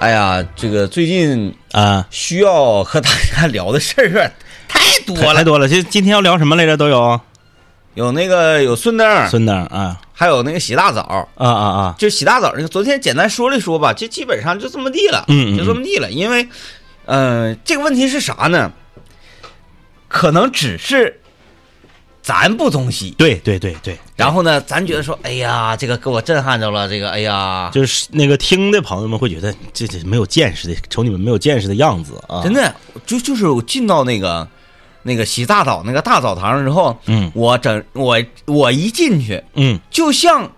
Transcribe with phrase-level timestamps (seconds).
[0.00, 4.32] 哎呀，这个最近啊，需要和大家聊的事儿
[4.66, 5.68] 太多了，太多了。
[5.68, 6.74] 就今天要聊什么来着？
[6.74, 7.20] 都有
[7.92, 11.94] 有那个有孙登，孙登啊还有那个洗大澡，啊啊啊！
[11.98, 12.68] 就洗大澡那个。
[12.68, 16.10] 昨天简单说了说吧，就基本上就这么地了，嗯嗯嗯就这么地了。
[16.10, 16.48] 因为，
[17.04, 18.72] 嗯，这个问题是啥呢？
[20.08, 21.19] 可能只是
[22.22, 32.42] 咱不中西，对对对对，然后呢，咱觉得说，哎呀，这个给我震撼着了，这个，哎呀，就是那个听的朋友们会觉得这这没有见识的，瞅你们没有见识的样子啊！
[32.42, 32.74] 真的，
[33.06, 34.46] 就就是我进到那个
[35.02, 37.32] 那个洗大澡那个大澡堂之后，嗯。
[37.34, 40.50] 我整我我一进去，嗯，就像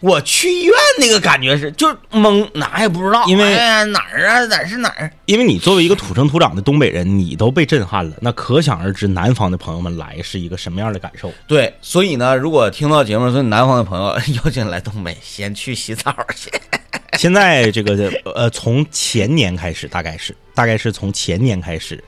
[0.00, 11.32] 我去医院那个感觉是，就懵，哪也不知道，因为哎哪儿啊哪儿是哪儿，因为你作为一个土生土长的东北人，你都被震撼了，那可想而知南方的朋友们来是一个什么样的感受。
[11.46, 16.50] 对，所以呢，如果听到节目说南方的朋友邀请来东北，先去洗澡去。
[17.18, 22.02] 现在这个呃，从前年开始，大概是大概是从前年开始，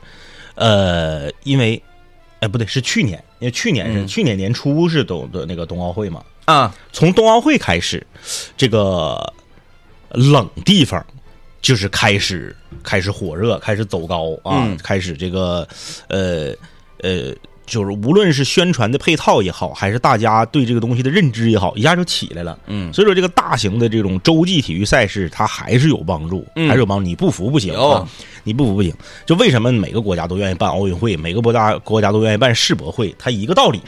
[0.55, 1.81] 呃，因为
[2.39, 8.05] 哎不对，是去年，因为去年是、嗯去年年初是冬的那个冬奥会嘛，啊，从冬奥会开始，
[8.57, 9.33] 这个
[10.09, 11.05] 冷地方
[11.61, 15.67] 就是开始开始火热，开始走高啊，嗯开始这个
[16.07, 16.53] 呃
[17.01, 17.33] 呃，
[17.65, 22.57] 就是无论是宣传的配套也好，还是大家对这个东西的认知也好，一下就起来了。
[22.67, 27.05] 嗯，所以说，这个大型的这种洲际体育赛事，它还是有帮助，嗯还是有帮助。
[27.05, 28.09] 你不服不行有啊，
[28.43, 28.93] 你不服不行。
[29.25, 33.79] 就为什么每个国家都愿意办奥运会，每个国家国家都愿意办世博会，它一个道理，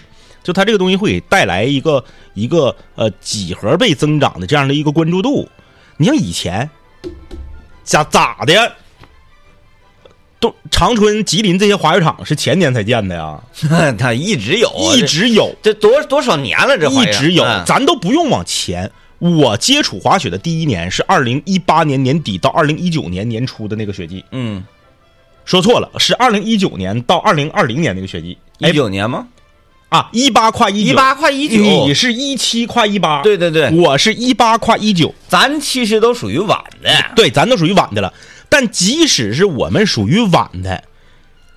[0.44, 5.50] 就它这个东西会给带来一个一个呃几何倍增长的这样的一个关注度。
[5.98, 6.70] 你像以前，
[7.84, 8.72] 咋咋的呀？
[10.40, 13.42] 都长春、吉林这些滑雪场是前年才建的呀，
[13.98, 15.56] 它一直有，一直有。
[15.62, 18.92] 这这多多少年了，这一直有，嗯咱都不用往前。
[19.20, 24.62] 我接触滑雪的第一年是二零一八年年底到二零一九年年初的那个雪季，嗯，
[25.46, 28.38] 说错了，是二零一九年到二零二零年那个雪季。
[28.60, 29.26] 哎一九年吗？
[29.94, 38.12] 啊，一八跨一九，一八跨一九，你是一七跨一八，对对对，我是一八跨一九，咱其实都属于晚的，对，咱都属于晚的了。
[38.50, 40.84] 但即使是我们属于晚的，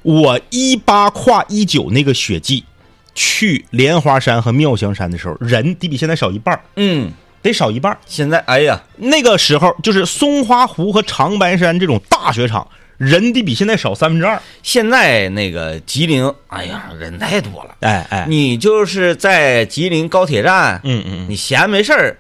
[0.03, 2.65] 我一八跨一九那个雪季
[3.15, 6.61] 去莲花山和妙香山的时候，人得比现在少一半儿。
[6.77, 12.69] 嗯，得少一半现在哎呀，那个时候就是松花湖和长白山这种大雪场，
[12.99, 14.41] 人得比现在少三分之二。
[14.63, 17.75] 现在那个吉林，哎呀，人太多了。
[17.81, 22.17] 哎哎，你就是在吉林高铁站，嗯嗯你闲没事儿，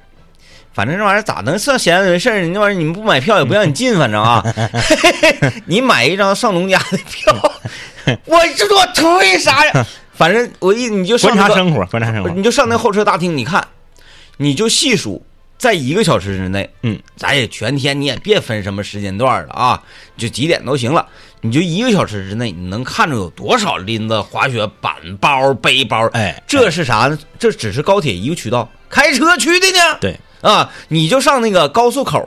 [0.72, 2.41] 反正这玩意儿咋能算闲着没事儿？
[2.42, 4.44] 你那玩意儿你们不买票也不让你进，反正啊，
[5.66, 7.53] 你买一张上农家的票，
[8.26, 9.86] 我这我图啥呀？
[10.15, 12.31] 反正我一你就观察生活，观察生活。
[12.31, 13.66] 你就上那候车大厅，你看，
[14.38, 15.22] 你就细数，
[15.58, 19.82] 在一个小时之内，嗯，咱也全天，你也别分什么时间段了啊，
[20.16, 21.06] 就几点都行了。
[21.40, 26.06] 你就一个小时之内，你能看着有多少拎着滑雪板包、背包？
[26.08, 27.18] 哎这是啥呢？
[27.38, 29.98] 这只是高铁一个渠道，开车去的呢。
[30.00, 32.26] 对，啊，你就上那个高速口，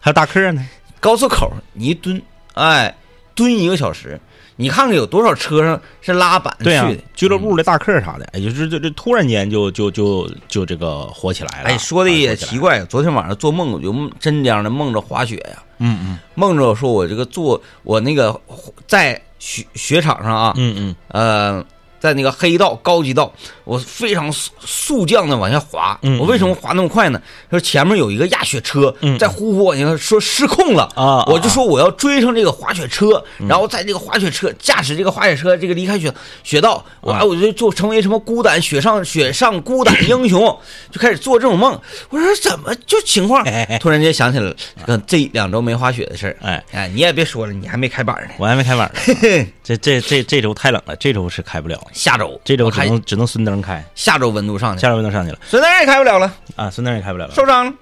[0.00, 0.66] 还有大客呢。
[0.98, 2.20] 高速口你一蹲，
[2.54, 2.94] 哎，
[3.34, 4.20] 蹲一个小时，
[4.56, 11.68] 你看看有多少车上是拉板去对啊的。，俱乐部的大客啥的，哎，就是这这突然间就就就就这个火起来了。
[11.68, 12.36] 哎，说的啊也。
[12.36, 18.38] 奇怪，昨天晚上做梦，我就真这样的梦着滑雪呀，嗯嗯梦着说我这个做我那个
[18.86, 21.64] 在雪雪场上啊，嗯嗯呃，
[22.02, 23.32] 在那个黑道高级道，
[23.62, 25.96] 我非常速速降的往下滑。
[26.02, 27.22] 嗯我为什么滑那么快呢？
[27.48, 40.40] 说前面有一个压雪车嗯在呼呼往下，说失控了啊啊我就说我要追上这个滑雪车，然后在这个滑雪车驾驶这个滑雪车，这个离开雪雪道，我啊我就做成为什么孤胆雪上雪上孤胆英雄，
[40.90, 41.80] 就开始做这种梦。
[42.10, 43.78] 我说怎么就情况哎哎哎？
[43.78, 44.52] 突然间想起了
[44.84, 46.36] 跟这两周没滑雪的事儿。
[46.42, 48.34] 哎，哎，你也别说了，你还没开板呢。
[48.38, 49.46] 我还没开板呢。
[49.62, 57.72] 这这这这周太冷了，这周是开不了，下周这周只能只能孙登开，下周温度上去了，下周温度上去了孙登也开不了了，啊，孙登也开不了了受伤了。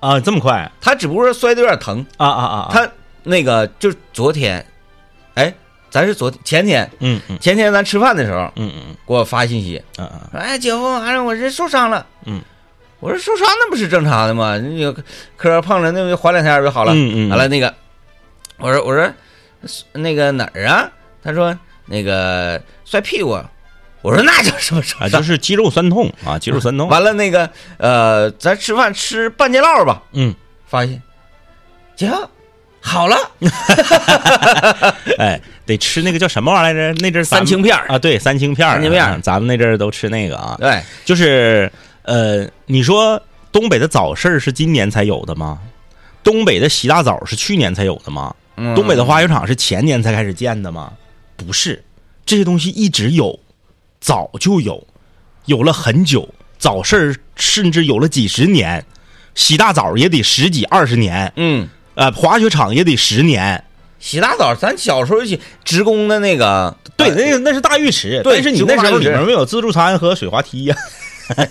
[0.00, 2.56] 啊，这么快他只不过是摔的有点疼，啊啊啊！
[2.62, 2.90] 啊他
[3.22, 4.64] 那个就是昨天，
[5.34, 5.52] 哎，
[5.90, 12.06] 咱是昨前天嗯嗯前天咱吃饭的时候嗯嗯给我发信息，嗯嗯说哎姐夫，完了我这受伤了。
[12.24, 12.40] 嗯，
[13.00, 14.56] 我说受伤那不是正常的吗？
[14.56, 15.02] 那个
[15.36, 16.92] 磕碰了，那不缓两天就好了。
[16.94, 17.74] 嗯嗯完了那个，
[18.56, 19.12] 我说我说
[19.92, 20.90] 那个哪儿啊？
[21.22, 21.54] 他说
[21.90, 23.38] 那个摔屁股。
[24.02, 25.10] 我说那叫什么受啊，伤？
[25.10, 26.88] 就是肌肉酸痛啊，肌肉酸痛。
[26.88, 30.34] 完了那个呃，咱吃饭吃半截烙吧，嗯，
[30.66, 31.02] 发现
[31.94, 32.10] 姐
[32.80, 33.16] 好了，
[35.18, 37.00] 哎，得吃那个叫什么玩意儿来着？
[37.02, 40.56] 那阵三青片儿啊，对，三青片儿，三青片啊咱们那阵儿都吃那个啊。
[40.58, 41.70] 对，就是
[42.04, 43.22] 呃，你说
[43.52, 45.58] 东北的早市是今年才有的吗？
[46.24, 48.34] 东北的洗大澡是去年才有的吗？
[48.56, 50.90] 嗯东北的滑雪场是前年才开始建的吗？
[51.40, 51.82] 不是，
[52.26, 53.38] 这些东西一直有，
[54.00, 54.86] 早就有，
[55.46, 56.28] 有了很久，
[56.58, 58.84] 早市儿甚至有了几十年，
[59.34, 63.64] 洗大澡也得十几二十年，嗯，呃，滑雪场也得十年。
[63.98, 70.76] 洗大澡，咱小时候洗职工的那个，对，呃那个那是大浴池，对但是你那时候里面没有自助餐和水滑梯呀、
[71.36, 71.48] 哎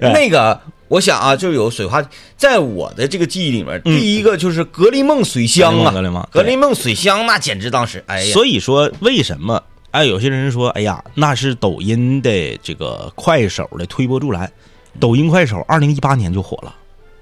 [0.12, 2.02] 那个，我想啊，就有水花，
[2.36, 14.50] 在我的这个记忆里面，嗯第一个就是格林梦水乡啊，格林梦格力梦水乡那简直当时，哎呀，所以说，为什么哎，有些人说，哎呀，那是抖音的这个快手的推波助澜。
[14.98, 16.74] 抖音、快手，二零一八年就火了。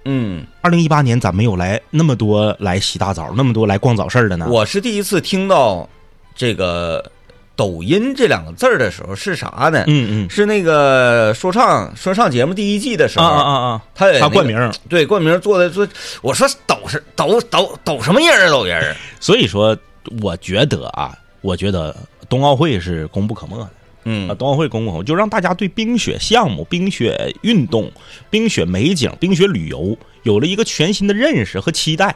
[0.04, 4.46] 嗯，二零一八年咋没有来那么多来洗大澡，那么多来逛早市的呢？
[4.48, 5.88] 我是第一次听到
[6.36, 7.10] 这个
[7.56, 9.84] 抖音这两个字儿的时候是啥呢？
[9.86, 13.82] 嗯嗯是那个说唱说唱节目第一季的时啊候，啊啊啊！
[13.94, 15.86] 他他冠名，对冠名做的做，
[16.20, 18.96] 我说抖是抖抖抖什么人啊抖人儿？
[19.20, 19.76] 所以说，
[20.20, 21.94] 我觉得啊，我觉得
[22.28, 23.68] 冬奥会是功不可没的。
[24.06, 27.90] 嗯啊，冬奥会功不可没就让大家对冰雪项目、冰雪运动、
[28.30, 32.14] 冰雪美景、冰雪旅游有了一个全新的认识和期待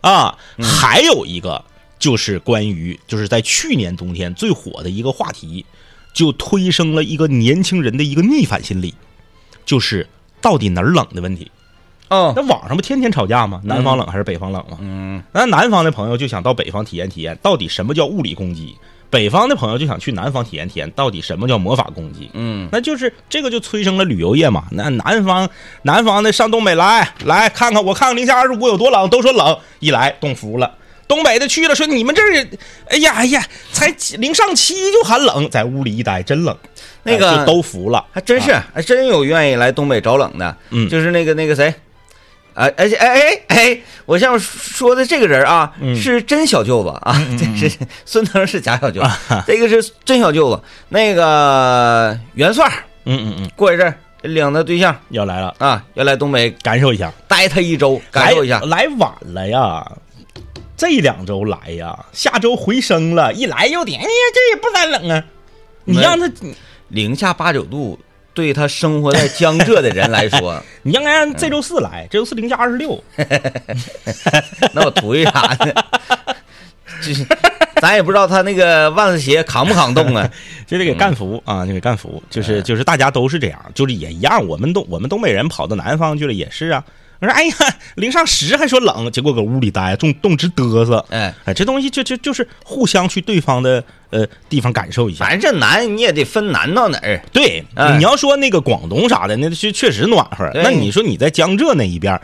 [0.00, 0.36] 啊。
[0.60, 1.62] 还有一个
[1.98, 5.64] 就是关于就是在去年冬天最火的一个话题，
[6.12, 8.94] 就推升了一个年轻人的一个逆反心理，
[9.64, 10.08] 就是
[10.40, 11.50] 到底哪儿冷的问题。
[12.08, 13.60] 哦那网上不天天吵架吗？
[13.64, 14.78] 南方冷还是北方冷吗？
[14.80, 18.74] 嗯那南方的朋友就想到北方体验体验，到底什么叫物理攻击？
[19.10, 22.30] 北方的朋友就想去南方体验体验，到底什么叫魔法攻击？
[22.32, 24.64] 嗯那就是这个就催生了旅游业嘛。
[24.70, 25.48] 那南方
[25.82, 30.77] 南方的上东北来来看看，我看看零下二十五有多冷，都说冷，一来冻服了。
[31.08, 32.46] 东北的去了说你们这儿，
[32.90, 36.56] 哎呀哎呀，才零上七就寒冷，在屋里一待真冷，
[37.02, 38.04] 那个都服了。
[38.12, 40.54] 还真是，还真有愿意来东北找冷的。
[40.70, 41.74] 嗯就是那个那个谁，
[42.52, 49.08] 哎哎哎哎哎，我下面说的这个人啊，嗯是真小舅子啊， 这是孙腾是假小舅子，
[49.46, 50.62] 这个是真小舅子。
[50.90, 52.70] 那个元帅
[53.06, 58.60] 嗯嗯嗯，过一阵儿领着对象要来了，啊，要来东北感受一下，待他一周，感受一下。
[58.60, 59.86] 来来晚了呀。
[60.78, 65.24] 这两周来呀，下周回升了，一来又点，哎呀，这也不咋冷啊。
[65.84, 66.30] 你让他，
[66.88, 67.98] 零下八九度，
[68.32, 73.02] 对他生活在江浙的人来说， 你应该让这周四来，这周四零下二十六，
[74.72, 75.74] 那我图一啥呢？
[77.02, 77.26] 就是
[77.80, 80.30] 咱也不知道他那个万字鞋扛不扛冻啊。
[80.66, 84.46] 就得给干服啊，就给干服，就是就是大家都是这样，就是也一样。
[84.46, 86.84] 我们东我们东北人跑到南方去了也是啊。
[87.20, 87.54] 我说哎呀，
[87.96, 91.04] 零上十还说冷，结果搁屋里待，冻冻直嘚瑟。
[91.10, 95.24] 哎，哎，这东西就就就是互相去对方的呃地方感受一下。
[95.24, 97.20] 反正这南你也得分南到哪儿。
[97.32, 100.48] 对，哎你要说那个广东啥的，那确确实暖和。
[100.54, 102.20] 那你说你在江浙那一边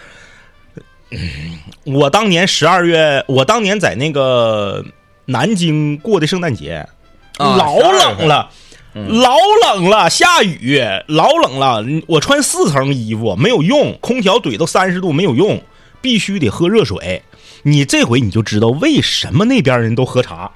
[1.85, 4.85] 我当年十二月，我当年在那个
[5.27, 6.87] 南京过的圣诞节，
[7.39, 8.49] 啊老冷了。
[8.95, 9.37] 老
[9.67, 11.83] 冷了，下雨，老冷了。
[11.83, 15.61] 嗯我穿四层衣服没有用，空调怼到三十度没有用，
[16.01, 17.23] 必须得喝热水。
[17.63, 20.53] 你这回你就知道为什么那边人都喝茶，啊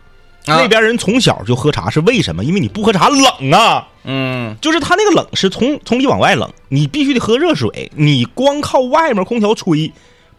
[0.46, 2.44] 那边人从小就喝茶是为什么？
[2.44, 3.88] 因为你不喝茶冷啊。
[4.04, 9.92] 嗯就是他那个冷是从从里往外冷，你必须得喝热水，你光靠外面空调吹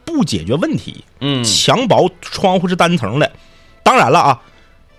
[0.05, 1.03] 不解决问题。
[1.19, 3.29] 嗯墙薄窗户是单层的，
[3.83, 4.41] 当然了啊，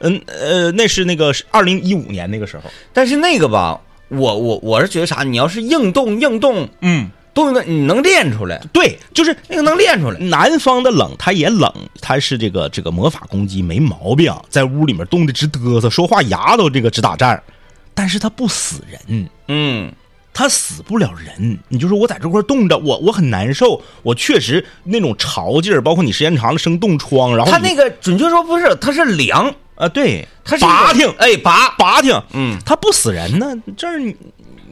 [0.00, 10.18] 嗯呃，那是那个二零一五年那个时候，但是那个吧，我我我是觉得啥，你要是硬冻硬冻嗯，冻的，你能练出来，对，就是那个能练出来。
[10.18, 17.42] 南方的冷，它也冷，它是这个这个魔法攻击没毛病，在屋里面冻得直嘚瑟，说话牙都这个直打颤，
[17.94, 19.28] 但是它不死人。
[19.48, 19.92] 嗯。
[20.32, 34.14] 它死不了人，你就说我在这块冻着，我我很难受，我确实那种潮劲儿，包括你时间长了生冻疮，然后你他那个准确说不是，它是凉，啊，对，他是拔挺，哎拔，拔挺，嗯，他不死人呢，这儿你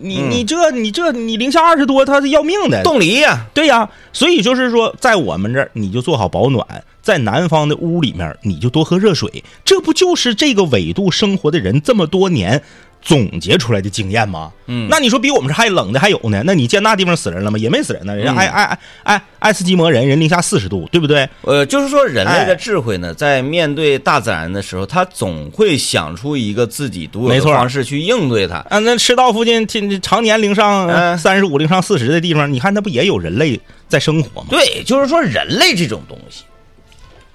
[0.00, 12.62] 你你这你这你零下二十多，他是要命的，冻梨呀，对呀，所以就是说，在我们这儿你就做好保暖，在南方的屋里面你就多喝热水，这不就是这个纬度生活的人这么多年
[13.00, 14.52] 总结出来的经验吗？
[14.66, 16.42] 嗯那你说比我们这还冷的还有呢？
[16.44, 17.58] 那你见那地方死人了吗？
[17.58, 21.28] 也没死人呢，人家嗯爱爱爱爱爱斯基摩人人零下四十度，对不对？
[21.42, 28.56] 呃，就是说人类哎的智慧呢，在面对大自然的时候，他总会想出一个自己独有的方式去应对它。
[28.68, 34.48] 啊，那赤道附近天常年零上嗯三十五、零上四十的地方，你看那不也有人类在生活吗？
[34.50, 36.44] 对，就是说人类这种东西，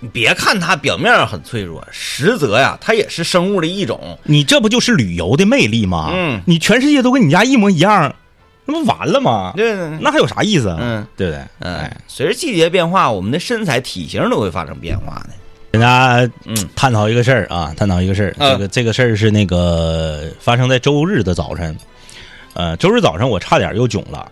[0.04, 4.20] 你别看它表面上很脆弱，实则呀，它也是生物的一种。
[4.24, 6.12] 你这不就是旅游的魅力吗？
[6.14, 8.14] 嗯你全世界都跟你家一模一样，
[8.66, 9.54] 那不完了吗？
[9.56, 10.78] 对对对，那还有啥意思啊？
[10.82, 11.42] 嗯对不对？
[11.60, 15.30] 嗯哎，，随着季节变化，我们的身材体型都会发生变化的。
[15.72, 18.36] 跟大家嗯探讨一个事儿啊，探讨一个事儿。
[18.40, 21.78] 嗯这个这个事儿是那个发生在周日的早晨，
[22.56, 24.30] 呃，周日早上我差点又囧了，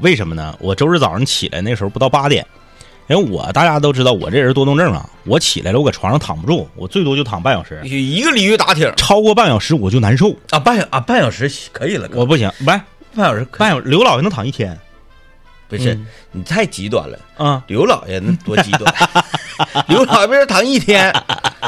[0.00, 0.54] 为什么呢？
[0.60, 2.46] 我周日早上起来那时候不到八点，
[3.12, 12.80] 因为我大家都知道我这人多动症啊，我起来了我搁床上躺不住，我最多就躺半小时，一个鲤鱼打挺超过半小时我就难受，啊，半小啊半小时可以了，我不行，不是
[13.14, 14.78] 半小时半小刘老爷能躺一天
[15.68, 17.18] 不是嗯你太极端了。
[17.36, 17.62] 啊？
[17.66, 18.94] 刘老爷那多极端，
[19.88, 21.12] 刘老爷为了躺一天，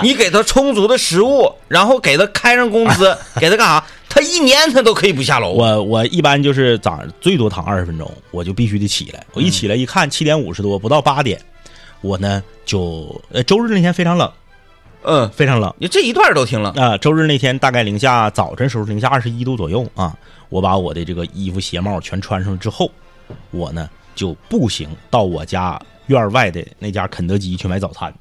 [0.03, 3.85] 你给他充足的食物，然后给他开上工资， 给他干啥？
[4.15, 5.51] 他一年他都可以不下楼。
[5.51, 9.27] 我我一般就是早上最多躺二十分钟，我就必须得起来。
[9.33, 11.41] 我一起来一看，七点五十多，不到八点，
[12.01, 14.33] 我呢就呃周日那天非常冷，
[15.03, 20.17] 嗯，非常冷你这一段都听了，啊、周日那天大概零下早晨时候零下二十一度左右啊。
[20.49, 22.89] 我把我的这个衣服鞋帽全穿上之后，
[23.51, 28.15] 我呢就步行到我家院外的那家肯德基去买早餐。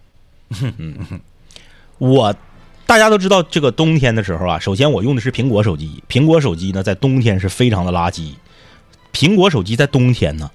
[0.77, 1.21] 嗯，
[1.99, 2.33] 我
[2.93, 8.35] 大家都知道，这个冬天的时候啊，首先我用的是苹果手机，苹果手机呢在冬天是非常的垃圾。
[9.11, 10.51] 苹果手机在冬天呢，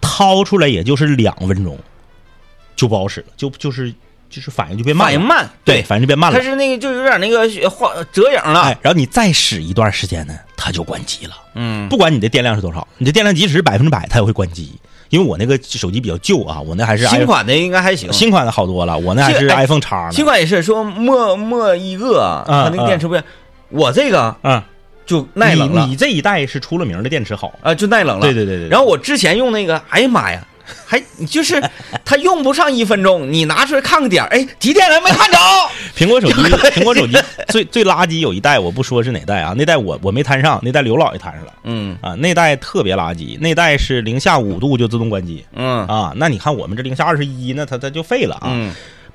[0.00, 1.78] 掏出来也就是两分钟
[2.74, 3.94] 就不好使了，就就是
[4.30, 6.42] 就是反应就变慢，反应慢，对，反应就变慢了它。
[6.42, 8.62] 是那个就有点那个画折影了。
[8.62, 11.34] 哎，然后你再使一段时间呢，它就关机了。
[11.54, 14.72] 嗯，不管你的电量是多少，你的电量即使是百分之百，它也会关机。
[15.14, 20.12] 因为我那个手机比较旧啊，我那还是新款的应该还行，新款的好多了，我那还是 iPhone 叉呢。
[20.12, 23.24] 新款也是说墨墨一个，啊它那个电池不一样。
[23.68, 24.60] 我这个嗯，
[25.06, 27.56] 就耐冷了你你这一代是出了名的电池好。
[27.62, 28.22] 啊，就耐冷了。
[28.22, 30.44] 对对对对对然后我之前用那个，哎呀妈呀，
[30.86, 31.62] 还就是
[32.04, 35.38] 它用不上一分钟，你拿出来看个点儿，哎，几点了没看着？
[35.96, 36.34] 苹果手机，
[36.72, 37.16] 苹果手机
[37.48, 46.12] 最最垃圾有一代，我不说是哪代啊，那代我我没摊上，那代刘老爷摊上了嗯啊，那代特别垃圾，那代是零下五度就自动关机嗯啊。
[46.16, 48.48] 那你看我们这零下二十一，那它它就废了啊。
[48.50, 48.72] 嗯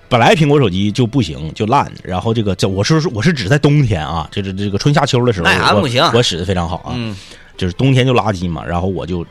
[0.07, 7.15] 本来苹果手机就不行，就烂，然后这个这我是我是指在冬天啊，这这这个春夏秋的时候，不行我使的非常好啊，嗯
[7.55, 9.25] 就是冬天就垃圾嘛，然后我就。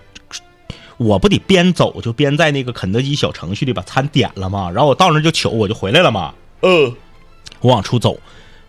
[0.98, 4.70] 我不得边走就边在那个肯德基小程序里把餐点了吗？
[4.70, 6.34] 然后我到那儿就取，我就回来了嘛。
[6.60, 6.92] 呃，
[7.60, 8.18] 我往出走，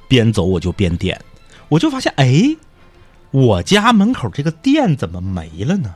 [0.08, 1.20] 边走我就边点，
[1.68, 2.56] 我就发现，哎，
[3.32, 5.96] 我家门口这个店怎么没了呢？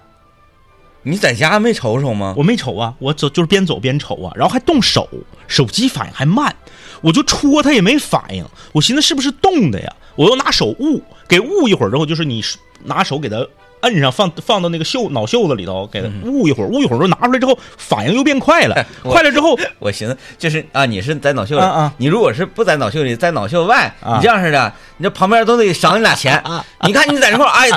[1.04, 2.34] 你在家没瞅瞅吗？
[2.38, 5.08] 我没瞅啊，我走就是边走边瞅啊，然后还动手，
[5.48, 6.56] 手机反应还慢，
[7.02, 9.96] 我就戳它也没反应，我寻思是不是冻的呀？
[10.16, 12.42] 我又拿手捂，给捂一会儿之后，就是你
[12.86, 13.46] 拿手给它
[13.84, 21.94] 摁上，放放到那个袖脑袖子里头，给它捂一会儿，捂一会儿之后拿出来之后，反应又变快了， 我快了之后， 我寻思就是啊，你是在脑袖里，啊啊。
[21.98, 24.16] 你如果是不在脑袖里，在脑袖外，啊。
[24.18, 26.44] 你这样式的，你这旁边都得赏你俩钱。
[26.88, 27.70] 你看你在这块儿，哎，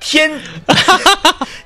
[0.00, 0.40] 天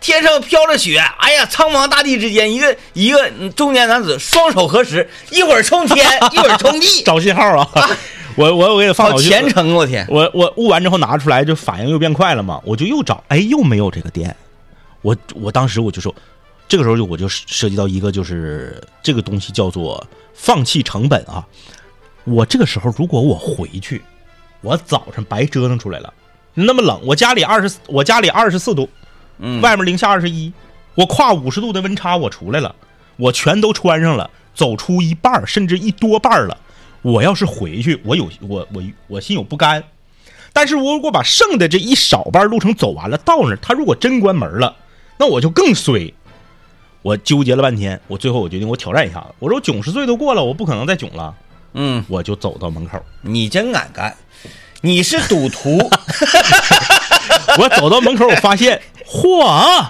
[0.00, 7.90] 天上飘着雪，哎呀，苍茫大地之间，一个一个嗯中年男子双手合十，一会儿冲天，一会儿冲地，找信号啊！
[8.36, 10.06] 我我我给他放好脑袖虔诚，我天！
[10.08, 14.34] 我我悟完之后拿出来，就反应又变快了嘛，我就又找，哎，又没有这个店，
[15.02, 16.14] 我我当时我就说，
[16.66, 21.46] 这个时候就我就涉及到一个就是这个东西叫做放弃成本啊。
[22.24, 24.02] 我这个时候如果我回去，
[24.60, 26.12] 我早上白折腾出来了，
[26.54, 28.88] 那么冷，我家里二十，我家里二十四度，
[29.38, 30.52] 嗯，外面零下二十一，
[30.94, 32.74] 我跨五十度的温差我出来了，
[33.16, 36.56] 我全都穿上了，走出一半甚至一多半了。
[37.02, 39.82] 我要是回去，我有我我我心有不甘，
[40.52, 44.76] 但是我如果把剩的这一少半路程走完了，到那儿他如果真关门了，
[45.18, 46.12] 那我就更衰。
[47.02, 49.26] 我纠结了半天，我最后我决定我挑战一下子。
[49.40, 51.34] 我说我九十岁都过了，我不可能再囧了，
[51.74, 53.04] 嗯，我就走到门口。
[53.22, 54.16] 你真敢干，
[54.82, 55.78] 你是赌徒，
[57.58, 59.84] 我走到门口，我发现，嚯，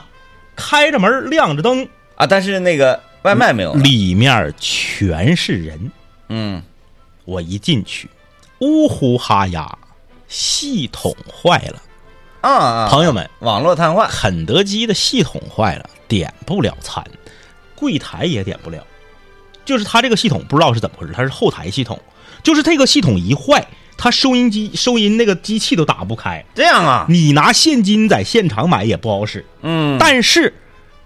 [0.56, 3.74] 开着门亮着灯，啊，但是那个外卖没有。
[3.74, 5.92] 里面全是人。
[6.30, 6.62] 嗯，
[7.24, 8.08] 我一进去，
[8.60, 9.78] 呜呼哈呀，
[10.28, 11.82] 系统坏了。
[12.40, 17.04] 啊啊，朋友们，网络瘫痪，肯德基的系统坏了，点不了餐，
[17.76, 18.84] 柜台也点不了。
[19.64, 22.00] 就是它这个系统不知道是怎么回事，它是后台系统，
[22.42, 23.64] 就是这个系统一坏，
[23.96, 29.46] 它收音机收音那个机器都打不开，这样啊，你拿现金在现场买也不好使。
[29.60, 30.52] 嗯，但是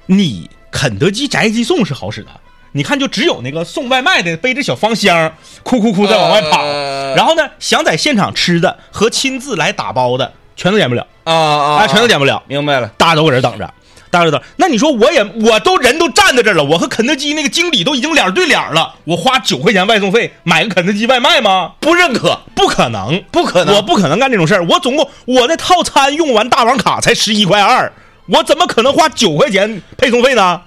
[0.06, 2.30] 你肯德基宅急送是好使的，
[2.76, 12.88] 你看就只有那个送外卖的背着小方箱，哭哭哭在往外跑，呃然后呢，想在现场吃的和亲自来打包的全都点不了，啊啊啊，全都点不了，明白了。
[12.98, 13.72] 大家都搁这等着。
[14.08, 21.72] 大家都等，那你说我也我都人都站在这儿了，我和肯德基那个经理都已经脸对脸了，我花九块钱外送费买个肯德基外卖吗？
[21.80, 23.74] 不认可，不可能，不可能。
[23.74, 24.64] 我不可能干这种事儿。
[24.66, 27.92] 我总共我的套餐用完大王卡才十一块二，
[28.28, 30.62] 我怎么可能花九块钱配送费呢？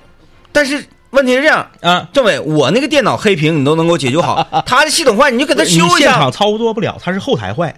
[0.52, 7.70] 但是问题是这样，啊，政委，我那个电脑黑屏你都能给我解决好， 他的系统坏你就给他修一下现场操作不了，他是后台坏，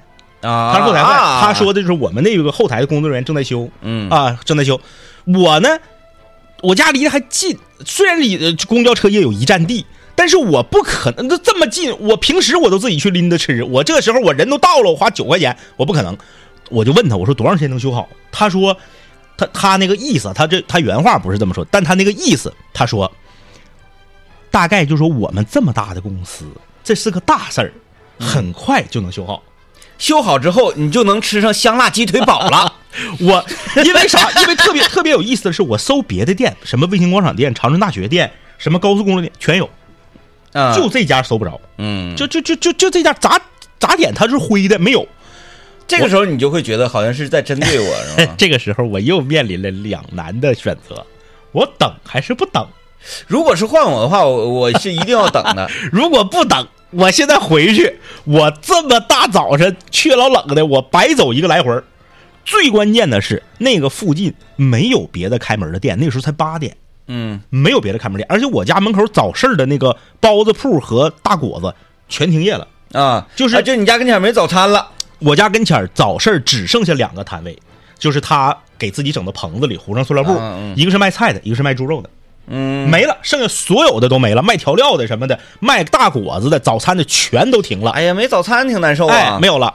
[0.41, 0.73] 啊。
[0.73, 1.13] 他是后台坏。
[1.13, 4.79] 啊他说的就是我们那个后台的工作人员正在修嗯啊，正在修。
[5.25, 5.69] 我呢，
[6.61, 9.85] 我家离得还近，虽然离呃公交车也有一站地。
[10.13, 16.15] 但是我不可能都这么近，我平时我都自己去拎着吃，我这时候我人都到了，我花九块钱，我不可能。
[16.69, 18.07] 我就问他，我说多长时间能修好？
[18.31, 18.77] 他说，
[19.35, 23.11] 他他那个意思，他这他原话不是这么说，但他那个意思，他说，
[24.51, 26.45] 大概就说我们这么大的公司，
[26.83, 27.73] 这是个大事儿，
[28.19, 29.41] 很快就能修好。
[29.97, 32.73] 修好之后你就能吃上香辣鸡腿堡了。
[33.21, 33.45] 我
[33.85, 34.29] 因为啥？
[34.41, 39.69] 因为特别特别有意思的是，我搜别的店，什么卫星广场店、长春大学店、什么高速公路店全有，
[40.53, 43.39] 啊，就这家搜不着，嗯，就就就就就这家咋
[43.79, 45.07] 咋点它是灰的，没有。
[45.87, 48.33] 这个时候你就会觉得好像是在针对我，是吗？
[48.39, 51.05] 这个时候我又面临了两难的选择，
[51.51, 52.67] 我等还是不等？
[53.27, 55.69] 如果是换我的话，我我是一定要等的。
[55.91, 61.83] 如果不等，我现在回去，我这么大早晨去老冷的，我白走一个来回儿。
[62.43, 66.75] 最关键的是，那个附近没有别的开门的店，那个时候才八点，
[67.07, 71.73] 嗯，没有别的开门店，而且我家门口早市的那个包子铺和大果子
[72.09, 72.67] 全停业了。
[72.93, 74.89] 啊，就是啊就你家跟前没早餐了。
[75.19, 77.57] 我家跟前早市只剩下两个摊位，
[77.99, 80.35] 就是他给自己整的棚子里糊上塑料布，
[80.75, 82.09] 一个是卖菜的，一个是卖猪肉的。
[82.51, 89.73] 嗯，没了，剩下所有的都没了，卖调料的什么的，卖大果子的、早餐的全都停了，哎呀，没早餐挺难受哎啊。，没有了。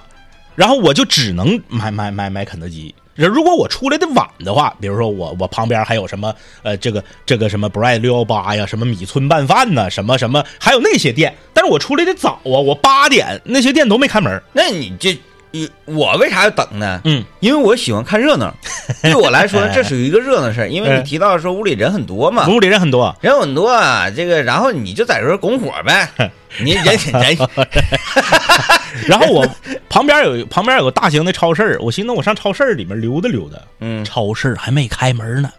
[0.55, 2.95] 然后我就只能买买买买肯德基。
[3.15, 11.35] 如果我出来的晚的话，比如说我我旁边还有什么呃这个这个什么 bread 六幺八呀，什么米村拌饭呐，什么什么，还有那些店。
[11.55, 14.43] 但是我出来的早啊，我八点那些店都没开门。
[14.53, 15.19] 那你这，
[15.57, 17.01] 你我为啥要等呢？
[17.05, 18.55] 嗯，因为我喜欢看热闹。
[19.03, 26.09] 对我来说，这属于一个热闹事儿，因为哎你提到说屋里人很多嘛，屋里人很多，人很多啊，这个，然后你就在这儿拱火呗。
[26.61, 27.37] 你人人
[29.07, 29.47] 然后我
[29.91, 34.05] 旁边有旁边有个大型的超市我寻思我上超市里面溜达溜达，嗯。
[34.05, 35.51] 超市还没开门呢，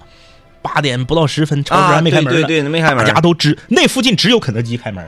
[0.62, 3.06] 八点不到十分，超市啊，还没开门呢，对对对，没开门。
[3.06, 3.14] 大。
[3.14, 5.08] 家都知那附近只有肯德基开门，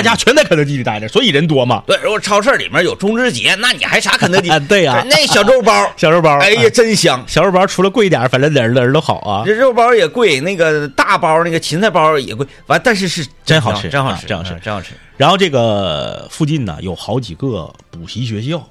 [0.00, 1.82] 大家全在肯德基里待着，所以人多嘛。
[1.86, 4.48] 对，如果超市里面有中秋节，那你还啥肯德基？
[4.48, 7.22] 啊 对呀那小肉包， 小肉包，哎呀，啊真香。
[7.26, 9.42] 小肉包除了贵一点，反正哪儿哪儿都好啊。
[9.44, 14.92] 这肉包也贵，那个大包那个芹菜包也贵，完但是是真好吃真好吃，啊真好吃嗯真好吃。
[15.18, 18.66] 然后这个附近呢有好几个补习学校，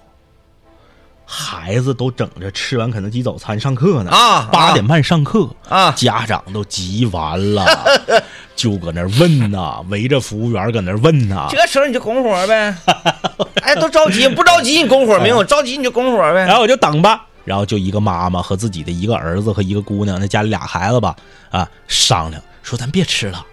[1.31, 7.67] 孩子都整着吃完肯德基早餐上课呢啊八点半上课啊家长都急完了，
[8.57, 11.47] 就搁那问呐，围着服务员搁那问呐。
[11.51, 12.75] 这时候你就拱火呗，
[13.61, 16.47] 哎，都着急，不着急你拱火没有，着急你就拱火呗。
[16.47, 17.27] 然后我就等吧。
[17.45, 21.15] 然后就一个妈妈和自己的一个儿子和一个姑娘，那家里俩孩子吧，
[21.51, 23.45] 啊，商量说咱别吃了，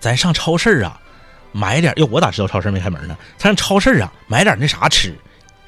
[0.00, 0.98] 咱上超市啊，
[1.52, 1.92] 买点。
[1.96, 3.16] 哟，我咋知道超市没开门呢？
[3.38, 5.16] 他上超市啊，买点那啥吃。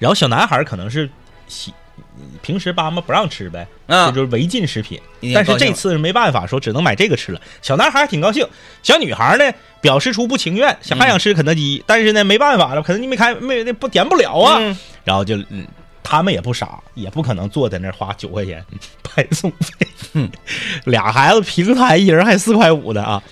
[0.01, 1.09] 然后小男孩可能是
[1.53, 1.73] 喜，
[2.41, 4.99] 平时爸妈不让吃呗，啊这就是违禁食品
[5.35, 7.41] 但是这次没办法，说只能买这个吃了。
[7.61, 8.47] 小男孩还挺高兴，
[8.83, 9.45] 小女孩呢
[9.81, 14.57] 表示出不情愿，想还想吃肯德基，但是呢没办法了，肯德基没开，没那不点不了啊。
[14.59, 15.67] 嗯然后就嗯，
[16.03, 18.65] 他们也不傻，也不可能坐在那儿花九块钱
[19.03, 20.31] 派送费，嗯
[20.87, 23.23] 俩孩子平摊一人还四块五的啊。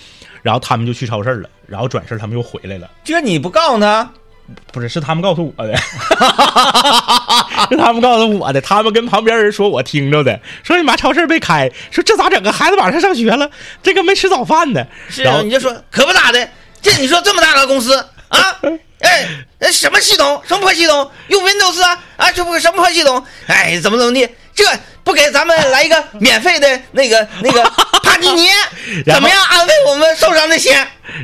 [0.42, 4.10] 然后他们就去超市了，然后转身他们又回来了，这你不告诉他，
[4.72, 5.76] 不是是他们告诉我的，
[7.70, 12.52] 是他们告诉我的，他们跟旁边人说我听着的，说你妈超市没开，说这咋整啊？
[12.52, 13.50] 孩子马上上学了，
[13.82, 14.84] 这个没吃早饭呢。
[15.08, 16.48] 是然后你就说可不咋的，
[16.80, 17.96] 这你说这么大个公司
[18.28, 18.56] 啊，
[19.00, 19.26] 哎，
[19.60, 24.28] 哎什么系统，什么破系统，用 Windows 啊，啊，这不什么破系统，哎，怎么怎么地，
[24.60, 27.62] 这不给咱们来一个免费的那个那个
[28.04, 28.48] 帕尼尼，
[29.06, 30.70] 怎么样安慰我们受伤的心？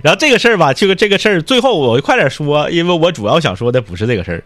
[0.02, 4.42] 然后这个事儿吧，这个这个事儿最后我快点说，因为我主要想说的不是这个事儿，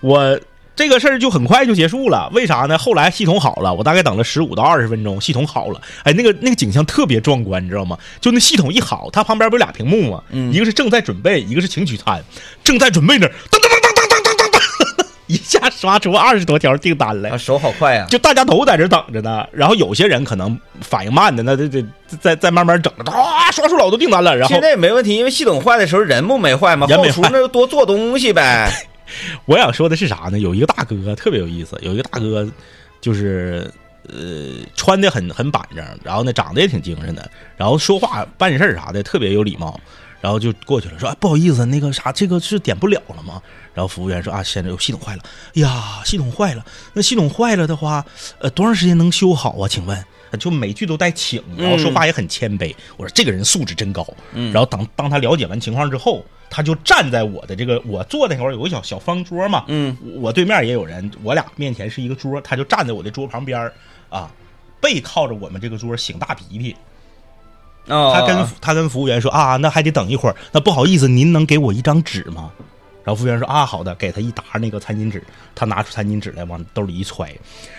[0.00, 0.40] 我。
[0.76, 2.78] 这个事儿就很快就结束了，为啥呢？
[2.78, 5.82] 后来系统好了，我大概等了十五到二十分钟，系统好了。
[6.04, 7.98] 哎，那个那个景象特别壮观，你知道吗？
[8.18, 10.22] 就那系统一好，它旁边不是俩屏幕吗？
[10.50, 12.24] 一个是正在准备，一个是请取餐，
[12.64, 13.69] 正在准备那儿，噔噔。
[15.30, 17.38] 一下刷出二十多条订单来啊，。
[17.38, 21.84] 手好快呀、就大家都在这等着呢，然后有些人可能反应慢的，那得得
[22.20, 26.86] 再再慢慢整，啊，刷出老多订单了，然后现在也没问题，因为系统坏的时候人不没坏吗？
[26.88, 28.68] 后人没坏厨那就多做东西呗。
[29.46, 30.38] 我想说的是啥呢？
[30.38, 32.48] 有一个大哥特别有意思，有一个大哥
[33.00, 33.68] 就是
[34.08, 39.78] 呃穿的很很板正，然后呢长得也挺精神的，然后说话办事儿啥的特别有礼貌，
[40.20, 43.40] 然后就过去了说、哎、不好意思，那个啥这个是点不了了吗？
[43.72, 45.22] 然后服务员说啊，现在有系统坏了。
[45.54, 48.04] 哎呀，系统坏了，那系统坏了的话，
[48.38, 49.68] 呃，多长时间能修好啊？
[49.68, 50.04] 请问
[50.38, 52.74] 就每句都带请，然后说话也很谦卑。
[52.96, 54.06] 我说这个人素质真高。
[54.32, 63.72] 然后当当他了解完情况之后，他就站在我的这个我坐那会儿有个小小方桌嘛，嗯，我对面也有人，我俩面前是一个桌，他就站在我的桌旁边儿
[64.08, 64.30] 啊，
[64.80, 66.76] 背靠着我们这个桌擤大鼻涕。
[67.86, 70.36] 哦，他跟他跟服务员说啊，那还得等一会儿。
[70.52, 72.50] 那不好意思，您能给我一张纸吗？
[73.02, 75.22] 然后服务员说啊，好的，给他一沓那个餐巾纸。
[75.54, 77.34] 他拿出餐巾纸来，往兜里一揣，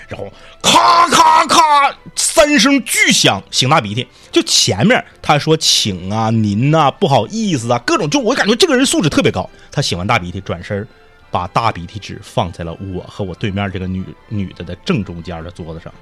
[0.07, 0.27] 然后
[0.61, 4.05] 咔咔咔三声巨响，擤大鼻涕。
[4.31, 9.49] 就前面他说请啊，您呐、不好意思啊，各种就我感觉这个人素质特别高。
[9.71, 10.85] 他擤完大鼻涕，转身
[11.29, 15.93] 把大鼻涕纸放在了我和我对面这个女女的的正中间的桌子上，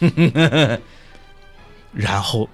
[1.92, 2.48] 然后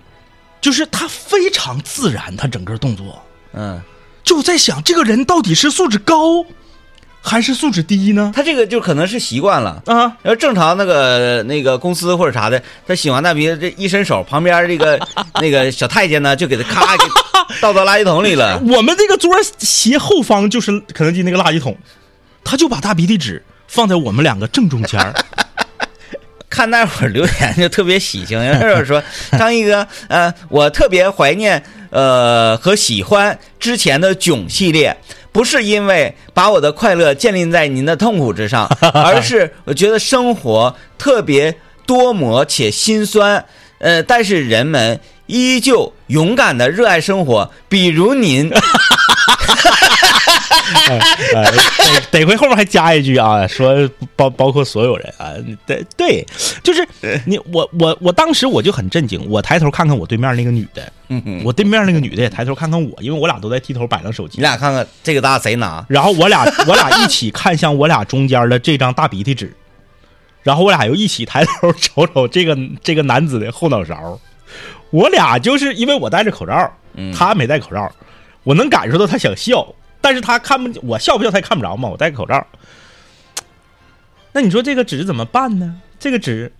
[0.60, 3.22] 就是他非常自然，他整个动作。
[3.52, 3.80] 嗯，
[4.22, 6.44] 就在想，这个人到底是素质高，
[7.22, 8.32] 还是素质低呢？
[8.34, 9.82] 他这个就可能是习惯了。
[9.86, 14.98] 啊，然后正常那个那个公司或者啥的，他洗完大鼻子这一伸手，旁边这个
[15.40, 17.04] 那个小太监呢，就给他咔给
[17.62, 18.60] 倒到垃圾桶里了。
[18.66, 21.76] 我们这个桌斜后方就是肯德基那个垃圾桶，
[22.42, 25.14] 他就把大鼻涕纸放在我们两个正中间儿
[26.56, 34.96] 看那会儿留言就特别喜庆， 有人说张一哥，呃，我特别怀念呃和喜欢之前的囧系列，
[35.30, 43.44] 不是因为把我的快乐建立在您的痛苦之上，而是我觉得生活特别多磨且心酸，
[43.78, 48.50] 呃，但是人们依旧勇敢的热爱生活，比如您，
[51.34, 51.44] 呃，
[52.10, 55.32] 得得亏后面还加一句啊，说包包括所有人啊，
[55.66, 56.26] 对对，
[56.62, 56.86] 就是
[57.24, 60.92] 你我我我当时我就很震惊，我抬头看看我对面那个女的，
[61.44, 64.38] 我对面那个女的也抬头看看我，因为我俩都在低头摆弄手机。
[64.38, 65.84] 你，俩看看这个大谁拿？
[65.88, 69.54] 然后我俩 我俩一起看向我俩中间的这张大鼻涕纸，
[70.42, 74.18] 然后我俩又一起抬头瞅瞅这个这个男子的后脑勺，
[74.90, 76.72] 我俩就是因为我戴着口罩，
[77.14, 77.90] 他没戴口罩，
[78.44, 79.66] 我能感受到他想笑，
[80.06, 82.46] 但是他看不我笑不笑他也看不着嘛，我戴个口罩。
[84.30, 85.80] 那你说这个纸怎么办呢？
[85.98, 86.52] 这个纸，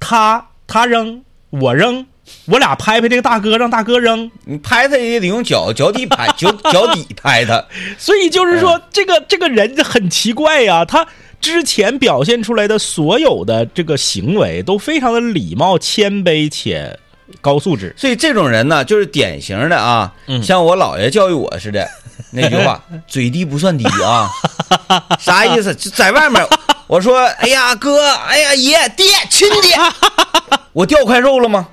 [0.00, 2.06] 他他扔，我扔，
[2.46, 7.62] 我俩拍拍这个大哥，让大哥扔，你拍他也得用脚脚底拍， 脚脚底拍他。
[7.98, 11.06] 所以就是说，这个这个人很奇怪呀、他
[11.38, 16.98] 之前表现出来的所有的这个行为都非常的礼貌、谦卑且
[17.40, 17.94] 高素质。
[17.96, 21.88] 所以这种人呢，就是典型的啊，嗯像我姥爷教育我似的
[22.32, 24.28] 那句话：“嘴低不算低啊。
[25.20, 25.74] ”啥意思？
[25.74, 26.44] 就在外面，
[26.86, 29.76] 我说：“哎呀，哥，哎呀，爷，爹，亲爹，
[30.72, 31.68] 我掉块肉了吗？”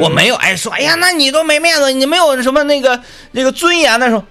[0.00, 0.34] 我没有。
[0.36, 3.00] 哎，说，哎呀，那你都没面子，你没有什么那个
[3.32, 4.24] 那个尊严的时候，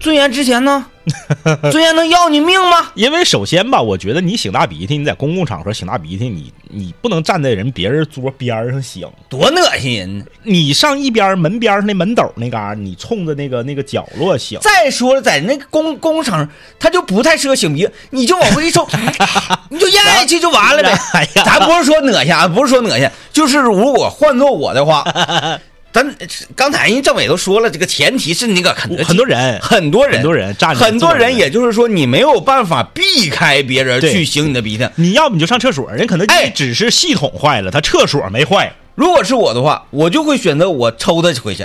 [0.00, 0.86] 尊严值钱呢？
[1.70, 2.90] 尊严能要你命吗？
[2.94, 10.24] 因为首先吧，我觉得你擤大鼻涕，你在公共场合擤大鼻涕，你你不能站在人别人桌边上擤，多恶心人呢！
[10.42, 14.58] 你上一边门边上那门斗那嘎、儿，你冲着那个那个角落擤。
[14.60, 18.86] 再说了，在那个公公场上，他就不太适合擤鼻，你就往回一抽，
[19.70, 20.90] 你就咽下去就完了呗。
[21.12, 25.04] 哎呀咱不是说恶心啊，不是说恶心，就是如果换做我的话，
[25.96, 26.16] 咱
[26.54, 34.86] 刚才人政委都说了，这个前提是那个肯德基很多人很多人很多人站着很多人，也就是说你没有办法避开别人去擤你的鼻涕。
[34.96, 38.70] 你要么你就上厕所，人肯德基哎只是系统坏了，他厕所没坏。
[38.94, 41.64] 如果是我的话，我就会选择我抽他回去。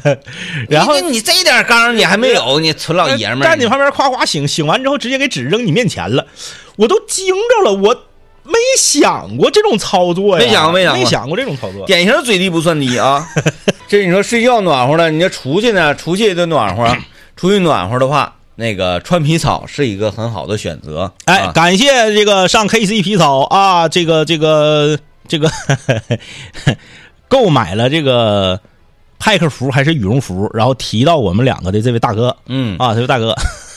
[0.68, 6.26] 然后你你这点刚你还没有，你纯老爷们儿，站你旁边夸夸醒，醒完之后直接给纸扔你面前了，
[6.76, 8.04] 我都惊着了，我
[8.44, 11.84] 没想过这种操作呀，没想过没想过没想过这种操作。
[11.86, 13.26] 典型嘴低不算低啊。
[13.88, 16.96] 这你说睡觉暖和了，你这出去呢，出去也得暖和。
[17.36, 21.12] 出去暖和的话，那个穿皮草是一个很好的选择。
[21.24, 25.50] 哎，啊感谢这个上 KC 皮草啊，这个这个这个
[27.28, 28.60] 购买了这个
[29.18, 33.34] 派克服还是羽绒服，然后提到我们两个的这位大哥嗯，啊，这位大哥，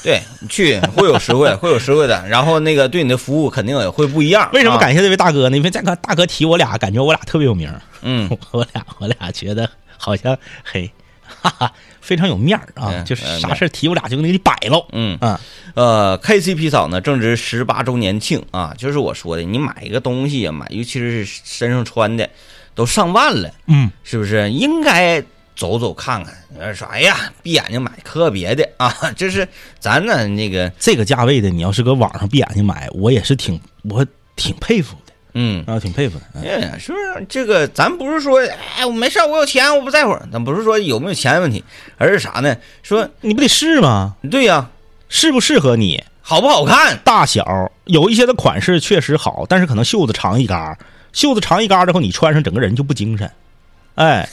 [0.07, 2.25] 对，你去会有实惠， 会有实惠的。
[2.29, 4.43] 然后那个对你的服务肯定也会不一样。
[4.43, 4.49] 啊？
[4.53, 5.57] 为什么感谢这位大哥呢？
[5.57, 7.69] 因为这个大哥提我俩，感觉我俩特别有名，
[8.03, 10.89] 嗯，我俩我俩觉得好像嘿，
[11.41, 15.37] 哈哈，非常有面儿啊，嗯就是嗯啥事提我俩就给你摆喽，嗯啊，
[15.75, 22.29] 呃，KC 皮草呢正值十八周年庆啊，就是我说的，你买一个东西呀，买尤其是身上穿的，
[22.73, 24.49] 都上万了，嗯，是不是？
[24.51, 25.21] 应该
[25.57, 26.33] 走走看看。
[26.55, 29.45] 有人说，哎呀，闭眼睛买特别的啊， 这是
[29.79, 35.63] 咱呢那个，这个价位的，你要是搁网上闭眼睛买，我也是挺我挺佩服的嗯。
[35.67, 36.79] 啊，挺佩服的。
[36.79, 37.67] 是不是这个？
[37.69, 38.39] 咱不是说，
[38.77, 40.15] 哎，我没事儿，我有钱，我不在乎。
[40.31, 41.63] 咱不是说有没有钱的问题，
[41.97, 42.55] 而是啥呢？
[42.83, 44.15] 说你不得试吗？
[44.29, 44.69] 对呀、
[45.09, 46.03] 适不适合你？
[46.21, 46.99] 好不好看？
[47.03, 50.77] 大小有一些的款式确实好，但是可能袖子长一嘎，
[51.13, 53.31] 袖子长一嘎之后，你穿上整个人就不精神。
[53.95, 54.27] 哎，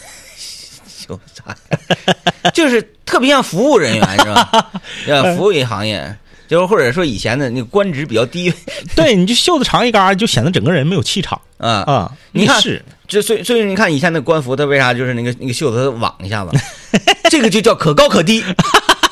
[1.06, 2.50] 就啥呀？
[2.52, 4.72] 就是特别像服务人员是吧？
[5.06, 6.14] 呃，服务业行业，
[6.48, 8.52] 就是或者说以前的那个官职比较低
[8.94, 11.68] 对，你就袖子长一嘎，就显得整个人没有气场啊。
[11.86, 12.12] 啊。
[12.32, 16.50] 你看是这所以所以你看以前那官服，他为啥就是那个那个袖子它网一下子？
[17.30, 18.44] 这个就叫可高可低。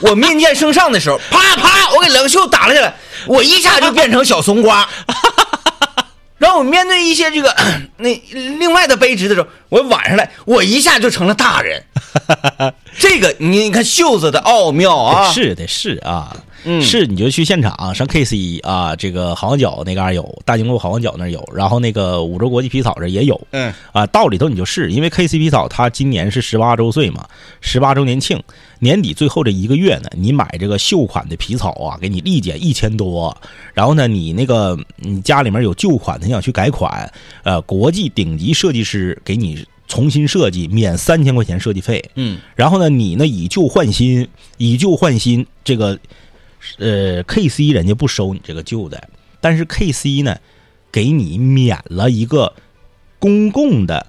[0.00, 2.94] 我面见圣上的时候，啪啪，我给冷袖打了下来，
[3.26, 4.88] 我一下就变成小松瓜。
[6.42, 7.54] 然后我面对一些这个
[7.98, 8.12] 那
[8.58, 11.80] 另外的卑职的时候，我晚上来，我一下就成了大人。
[12.98, 15.30] 这个你你看袖子的奥妙啊！
[15.32, 24.06] 是得，是啊，嗯是你就去现场上 KC 啊，这个好望角那嘎有，大经路好望角那有，然后那个五洲国际皮草这也有嗯啊。
[24.06, 27.26] 到里头你就试因为 KC 皮草它今年是十八周岁嘛，
[27.60, 28.40] 十八周年庆，
[28.78, 33.34] 年底最后这一个月呢，你买这个旧款的皮草啊，给你立减一千多，
[33.72, 37.10] 然后呢，你那个你家里面有旧款的，你想去改款，
[37.42, 42.02] 呃，国际顶级设计师给你重新设计，免三千块钱设计费。
[42.14, 45.98] 嗯然后呢，你呢以旧换新，以旧换新，这个
[46.78, 49.08] 呃 KC 人家不收你这个旧的，
[49.40, 50.36] 但是 KC 呢
[50.90, 52.52] 给你免了一个
[53.18, 54.06] 公共的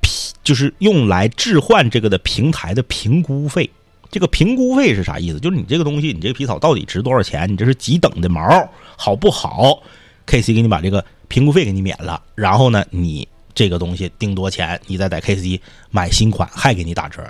[0.00, 3.68] 批，就是用来置换这个的平台的评估费。
[4.10, 5.38] 这个评估费是啥意思？
[5.38, 7.52] 就是你这个东西，你这个皮草到底值多少钱？
[7.52, 9.82] 你这是几等的毛，好不好
[10.26, 13.28] ？KC 给你把这个评估费给你免了，然后呢，你
[13.58, 17.20] 这个东西定多钱，你再在 KC 买新款还给你打折，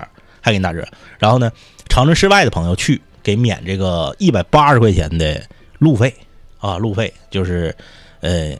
[0.43, 0.87] 还给你打折。
[1.19, 1.51] 然后呢，
[1.88, 5.43] 长春市外的朋友去给免这个一百八十块钱的
[5.79, 6.14] 路费
[6.59, 7.75] 啊，路费就是
[8.21, 8.55] 呃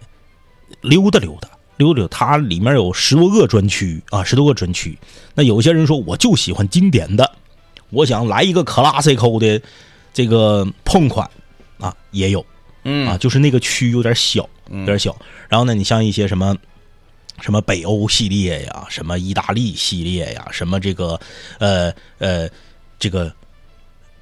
[0.81, 1.51] 溜达溜达。
[1.77, 4.99] 溜溜，它里面有十多个专区啊，十多个专区。
[5.35, 7.31] 那有些人说，我就喜欢经典的，
[7.91, 9.63] 我想来一个 classic 的
[10.15, 11.29] 这个碰款
[11.79, 12.43] 啊，也有
[12.85, 15.15] 嗯啊，就是那个区有点小，有点小。
[15.51, 16.57] 然后呢，你像一些什么
[17.41, 21.19] 什么北欧系列呀，什么意大利系列呀，什么这个
[21.59, 22.49] 呃呃
[22.99, 23.33] 这个。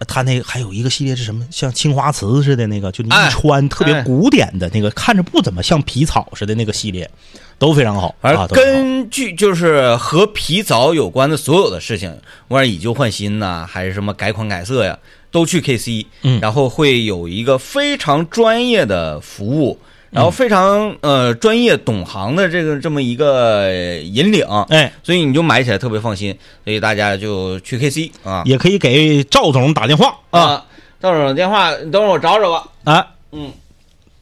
[0.06, 1.42] 他那还有一个系列是什么？
[1.50, 7.10] 像青花瓷似的那个，就一穿特别哎古典的那个，看着不怎么像皮草似的那个系列，
[7.58, 8.14] 都非常好啊。
[8.20, 12.14] 反正都非常好根据就是和皮草有关的所有的事情，
[12.46, 14.98] 不管以旧换新呐、还是什么改款改色呀，
[15.30, 28.42] 都去 KC，嗯然后会有一个非常专业的服务，然嗯后非常呃专业懂行的这个这么一个呃引领，哎，所以你就买起来特别放心，所以大家就去 KC 啊。
[28.46, 30.16] 也可以给赵总打电话。
[30.30, 30.64] 啊啊，
[31.00, 33.52] 赵总电话，你等会儿我找找吧，啊，嗯，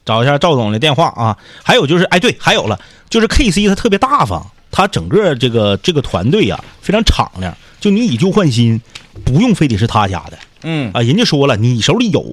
[0.05, 1.37] 找一下赵总的电话啊。
[1.63, 8.81] 还有就是，哎，对，还有了，就是 KC 他特别大方，他整个这个这个团队呀、非常敞亮，就你以旧换新，
[9.25, 10.39] 不用非得是他家的。
[10.63, 12.25] 嗯，啊，人家说了，你手里有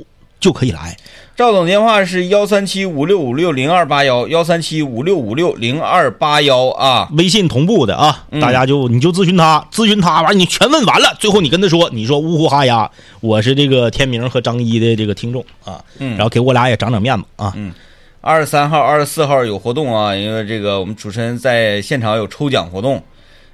[0.41, 0.97] 就可以来。
[1.33, 7.07] 赵总电话是幺三七五六五六零二八幺幺三七五六五六零二八幺啊。
[7.17, 17.55] 微信同步的啊，嗯大家就你就咨询他，咨询他完你全问完了，最后你跟他说，你说呜呼哈呀，我是这个天明和张一的这个听众啊，嗯然后给我俩也长长面子啊，
[18.19, 23.01] 二十三号、二十四号有活动啊，因为这个我们主持人在现场有抽奖活动，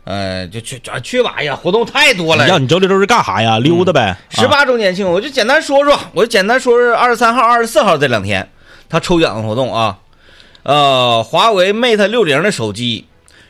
[0.08, 2.48] 呃，就去啊去吧，哎呀，活动太多了。
[2.48, 3.60] 让你周六周日干啥呀？
[3.60, 8.48] 溜达呗，啊十八周年庆，我就简单说说，我就简单说说二十三号、二十四号这两天
[8.88, 9.98] 他抽奖的活动啊。
[10.64, 13.06] 呃，华为 Mate 六零的手机，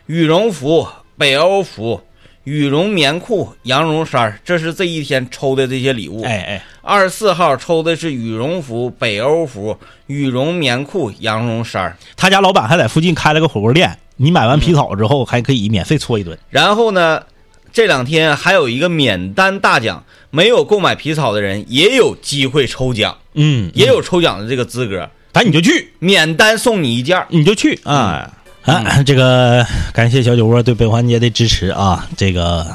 [0.08, 2.02] 羽绒服、北欧服、
[2.43, 6.24] 羽绒棉裤、羊绒衫儿，这是这一天抽的这些礼物。
[6.24, 11.96] 哎哎，二十四号抽的是羽绒服、北欧服、羽绒棉裤、羊绒衫儿。
[12.15, 16.38] 他家老板还在附近开了个火锅店，你买完皮草之后还可以免费搓一顿。
[16.49, 17.23] 然后呢，
[17.71, 27.25] 这两天还有一个免单大奖，没有购买皮草的人也有机会抽奖，嗯，也有抽奖的这个资格，反正你就去，免单送你一件儿。
[27.30, 28.34] 你就去啊。
[28.63, 32.06] 啊，这个感谢小酒窝对本环节的支持啊！
[32.17, 32.67] 这个，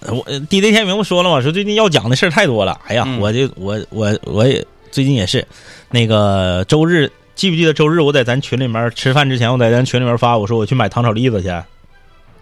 [0.00, 1.42] 呃，我 DJ 天明不说了吗？
[1.42, 2.80] 说最近要讲的事儿太多了。
[2.86, 5.46] 哎呀，嗯我就我我我也最近也是，
[5.90, 11.48] 那个周日记不记得周日我在咱群里面吃饭之前，我在咱群里面发，我说我去买糖炒栗子去。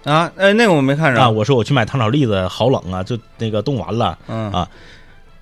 [0.05, 1.21] 啊，哎，那个我没看着。
[1.21, 4.19] 啊，我说我去买糖炒栗子，好冷啊，就那个冻完了。
[4.27, 4.51] 嗯。
[4.51, 4.67] 啊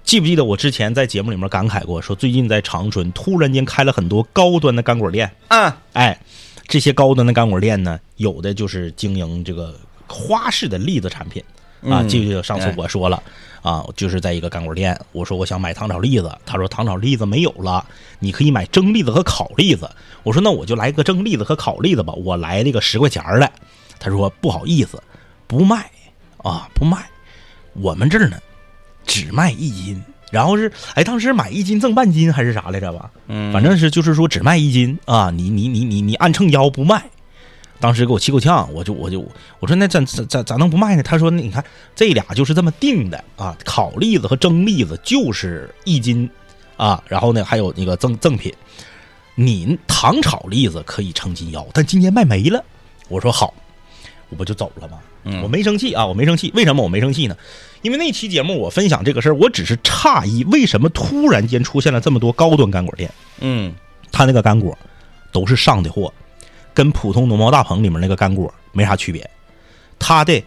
[0.02, 5.30] 记不记得我之前在节目里面感慨过，说最近在长春突然间开了很多高端的干果店。
[5.46, 6.18] 啊，哎，
[6.66, 9.72] 这些高端的干果店呢，有的就是经营这个
[10.08, 11.40] 花式的栗子产品
[11.84, 12.02] 啊。
[12.02, 13.22] 嗯记不记得上次哎我说了、
[13.62, 17.84] 啊，就是在一个干果店，我说我想买糖炒栗子，他说糖炒栗子没有了，
[18.18, 19.88] 你可以买蒸栗子和烤栗子。
[20.22, 23.50] 我说那我就来个蒸栗子和烤栗子吧，我来那个十块钱儿的。
[23.98, 25.02] 他说不好意思，
[25.46, 25.90] 不卖
[26.38, 26.98] 啊，不卖，
[27.74, 28.36] 我们这儿呢
[29.06, 30.02] 只卖一斤。
[30.30, 33.08] 然后是，哎，当时买一斤赠半斤还是啥来着吧？
[33.28, 37.02] 嗯，反正是就是说只卖一斤啊，你你你你你按秤腰不卖，
[37.84, 39.20] 当时给我气够呛，我就我就
[39.60, 41.02] 我说那咋咋咋咋能不卖呢？
[41.02, 41.62] 他说你看
[41.94, 46.26] 这俩就是这么定的啊，烤栗子和蒸栗子就是一斤
[46.78, 48.50] 啊，然后呢还有那个赠赠品，
[49.34, 52.64] 你糖炒栗子可以称斤腰，但今年卖没了。
[53.10, 53.52] 我说好，
[54.30, 54.98] 我不就走了吗？
[55.42, 56.50] 我没生气啊，我没生气。
[56.54, 57.36] 为什么我没生气呢？
[57.82, 63.12] 因为那期节目我分享这个事儿，我只是诧异为什么突然间出现了这么多高端干果店。
[63.40, 63.74] 嗯
[64.10, 64.78] 他那个干果
[65.30, 66.10] 都是上的货，
[66.74, 69.28] 跟普通农贸大棚里面那个干果没啥区别。
[69.98, 70.42] 它的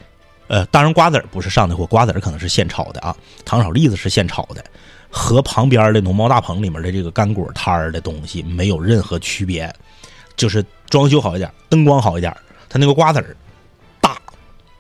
[0.48, 4.64] 呃，当然瓜子不是上的货，瓜子可能是现炒的啊，糖炒栗子是现炒的，
[5.10, 9.74] 和旁边的农贸大棚里面的这个干果摊儿的东西没有任何区别，
[10.36, 12.36] 就是装修好一点，灯光好一点，
[12.70, 13.36] 它那个瓜子儿
[14.00, 14.18] 大。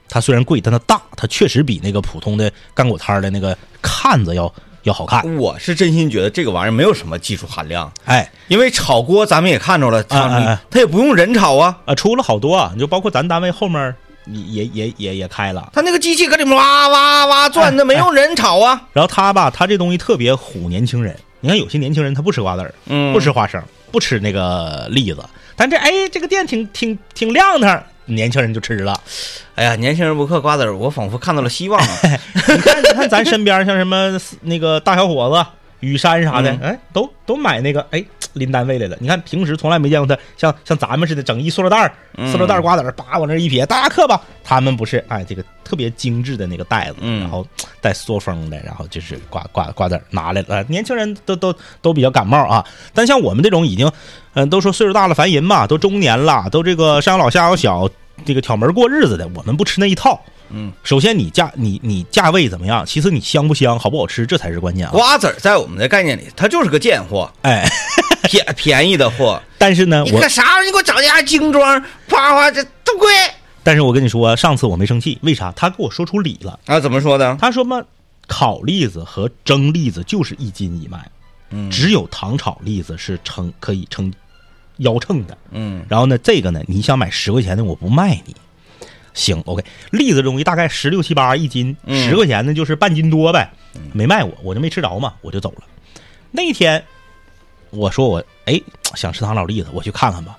[0.07, 4.53] 它虽然贵，但它大，它确实比那个普通的干果摊的那个看着要
[4.87, 5.35] 要好看。
[5.37, 13.93] 我是真心觉得这个玩意儿没有什么技术含量，哎，因为炒锅咱们也看着了，哎哎哎它也不用人炒啊，啊，出了好多啊，你就包括咱单位后面
[14.25, 15.69] 也也也也也开了。
[15.73, 18.81] 他那个机器搁里面哇哇哇转，那没用人炒啊。
[18.93, 21.15] 然后他吧，他这东西特别唬年轻人。
[21.39, 25.23] 你看有些年轻人他不吃瓜子儿，嗯不吃花生，不吃那个栗子，
[25.55, 28.99] 但这哎这个店挺挺挺亮堂，年轻人就吃了。
[29.55, 31.87] 哎呀，年轻人不嗑瓜子儿，我仿佛看到了希望啊。
[32.47, 35.49] 你看你看咱身边像什么那个大小伙子。
[35.81, 38.03] 雨山啥的，嗯哎，都都买那个，哎，
[38.37, 38.95] 拎单位来了。
[39.01, 44.21] 你看平时从来没见过他像像咱们似的整一塑料袋儿，嗯塑料袋儿瓜子儿，叭往那一撇，大家嗑吧。
[44.43, 47.45] 他们不是，哎，这个特别精致的那个袋子，嗯然后
[47.81, 50.47] 带缩封的，然后就是瓜瓜瓜子儿拿来了。
[50.49, 53.91] 呃年轻人都都都比较感冒啊，但像我们这种已经，
[54.35, 57.89] 嗯、都说岁数大了烦人嘛，都中年了，都这个上有老下有小，
[58.25, 60.21] 这个挑门过日子的，我们不吃那一套。
[60.49, 62.85] 嗯，首先你价你你价位怎么样？
[62.85, 64.91] 其次你香不香，好不好吃，这才是关键啊。
[64.91, 67.67] 瓜子儿在我们的概念里，它就是个贱货，哎，
[68.23, 69.41] 便便宜的货。
[69.57, 70.65] 但是呢，我啥玩意儿？
[70.65, 73.11] 你给我找家精装，夸夸这都贵
[73.61, 75.51] 但是我跟你说，上次我没生气，为啥？
[75.53, 76.57] 他给我说出理了。
[76.65, 76.79] 啊？
[76.79, 77.35] 怎么说的？
[77.41, 77.83] 他说嘛，
[78.25, 81.11] 烤栗子和蒸栗子就是一斤一卖，
[81.49, 84.13] 嗯只有糖炒栗子是称可以称
[84.77, 85.37] 腰秤的。
[85.51, 88.35] 嗯然后呢，这个呢，你想买十块钱的，我不卖你。
[89.13, 93.51] 行，OK，栗子东西大概十六七八一斤，嗯十块钱呢就是半斤多呗，
[93.91, 95.63] 没卖我，我就没吃着嘛，我就走了。
[96.29, 96.83] 那天
[97.71, 98.61] 我说我哎
[98.93, 100.37] 想吃糖炒栗子，我去看看吧。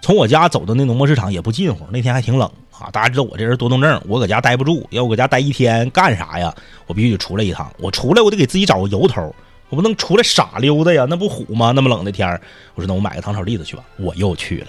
[0.00, 2.88] 从我家走到那农贸市场也不近乎，那天还挺冷啊。
[2.92, 6.54] 大家知道我这人多动症，我搁家待不住，要我搁家待一天干啥呀？
[6.86, 7.72] 我必须得出来一趟。
[7.78, 9.34] 我出来我得给自己找个由头，
[9.68, 11.72] 我不能出来傻溜达呀，那不虎吗？
[11.72, 12.40] 那么冷的天儿
[12.74, 14.68] 我说那我买个糖炒栗子去吧，我又去了，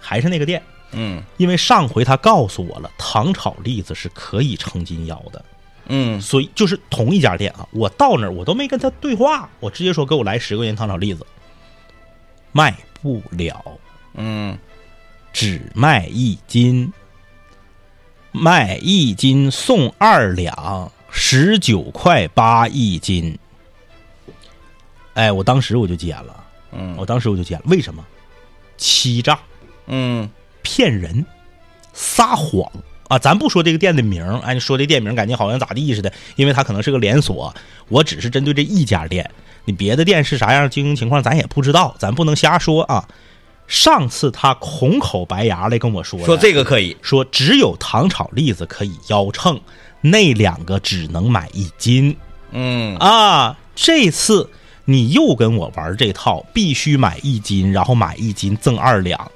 [0.00, 0.62] 还是那个店。
[0.92, 5.44] 嗯因为上回他告诉我了，糖炒栗子是可以称斤腰的，
[5.88, 7.68] 嗯所以就是同一家店啊。
[7.72, 11.26] 我到那儿我都没跟他对话，我直接说给我来十块钱糖炒栗子，
[12.52, 13.62] 卖不了，
[14.14, 14.56] 嗯
[15.32, 16.90] 只卖一斤，
[18.32, 23.38] 卖一斤送二两，十九块八一斤。
[25.18, 28.04] 哎，我当时我就急眼了，嗯我当时我就急眼了，为什么？
[28.76, 29.36] 欺诈。
[29.88, 30.30] 嗯
[30.62, 31.26] 骗人、
[31.92, 32.70] 撒谎
[33.08, 33.18] 啊！
[33.18, 37.52] 咱不说这个店的名儿，哎，你说这店名儿感觉好像咋地似的，因为它可能是个连锁。
[37.88, 39.28] 我只是针对这一家店，
[39.64, 43.08] 你别的店是啥样经营情况，咱也不知道，咱不能瞎说啊。
[43.66, 46.96] 上次他空口白牙来跟我说，说这个可以。
[47.02, 49.60] 说只有糖炒栗子可以腰秤，
[50.00, 52.16] 那两个只能买一斤
[52.52, 53.58] 嗯啊。
[53.74, 54.48] 这次
[54.90, 59.30] 你又跟我玩这套，必须买一斤，然后买一斤赠二两。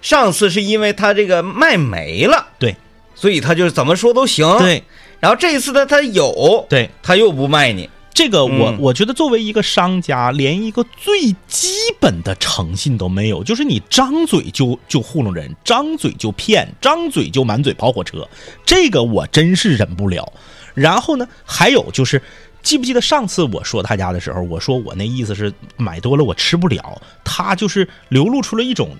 [0.00, 2.74] 上次是因为他这个卖没了，对
[3.14, 4.82] 所以他就是怎么说都行。，对
[5.20, 7.90] 然后这一次呢，他有，对，他又不卖你。
[8.14, 11.68] 这个我、嗯我觉得作为一个商家，连一个最基
[12.00, 18.26] 本的诚信都没有，就是你张嘴就就糊弄人，张嘴就骗，张嘴就满嘴跑火车，
[18.64, 20.32] 这个我真是忍不了。
[20.72, 22.22] 然后呢，还有就是。
[22.62, 28.94] 记不记得上次我说他家的时候，我说我那意思是买多了我吃不了，他就是流露出了一种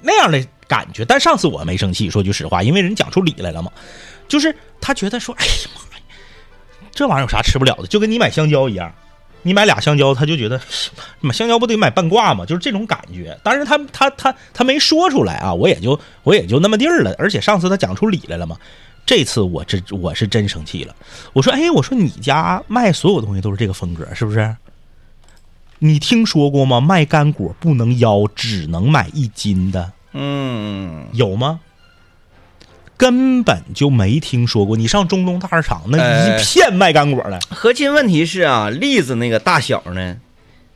[0.00, 1.04] 那样的感觉。
[1.04, 3.70] 但上次我没生气，说句实话，因为人讲出理来了嘛，
[4.28, 6.04] 就是他觉得说，哎呀妈呀，
[6.90, 7.86] 这玩意儿有啥吃不了的？
[7.86, 8.92] 就跟你买香蕉一样，
[9.42, 10.60] 你买俩香蕉，他就觉得
[11.20, 12.44] 买香蕉不得买半挂吗？
[12.44, 13.38] 就是这种感觉。
[13.42, 17.14] 但是他他他他没说出来啊，我也就我也就那么地儿了。
[17.18, 18.56] 而且上次他讲出理来了嘛，
[19.04, 20.94] 这次我真我是真生气了。
[21.32, 24.56] 我说，哎，我说你家卖所有东西都是这个风格，是不是？
[25.80, 26.80] 你听说过吗？
[26.80, 31.60] 卖干果不能腰，只能买一斤的，嗯，有吗？
[32.96, 34.76] 根本就没听说过。
[34.76, 37.40] 你上中东大市场，那哎一片卖干果的。
[37.50, 40.18] 核心问题是啊，栗子那个大小呢，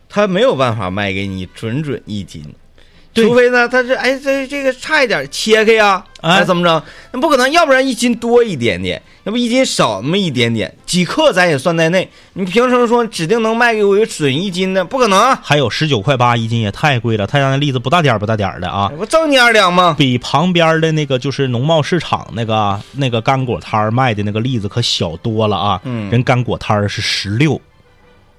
[0.08, 2.44] 它没有办法卖给你准准一斤。
[3.16, 6.82] 对除非呢，他是哎这这个差一点切开呀，哎哎怎么着？
[7.12, 12.08] 那不可能，要不然一斤多一点点，要不一斤少那么一点点，几克咱也算在内。
[12.34, 14.84] 你凭什么说指定能卖给我一个准一斤的？
[14.84, 15.40] 不可能啊！
[15.42, 19.94] 还有十九块八一斤也太贵了，他家那栗子不大点儿不大点儿的啊，我赠你二两吗？
[19.98, 25.80] 比旁边的那个就是农贸市场那个那个干果摊儿卖的那个栗子可小多了啊。
[25.84, 27.58] 嗯人干果摊儿是十六，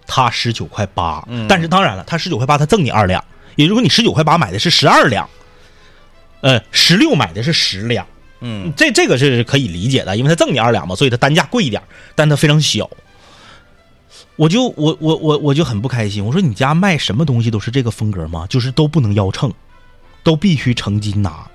[0.06, 3.24] 他十九块八、嗯但是当然了，他十九块八他赠你二两，
[3.58, 5.30] 也就是说你十九块八买的是十二两，
[6.40, 8.08] 呃，十六买的是十两。
[8.40, 11.82] 嗯，这这个是可以理解的，因为它赠你二两嘛，所以它单价贵一点，
[12.16, 12.90] 但它非常小。
[14.36, 18.46] 我就我我我我就很不开心，我说你家卖什么东西都是这个风格吗？
[18.48, 19.52] 就是都不能腰秤，
[20.24, 21.50] 都必须成斤拿。